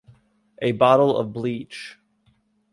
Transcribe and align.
A 0.63 0.71
bottle 0.71 1.15
of 1.15 1.31
bleach 1.31 1.99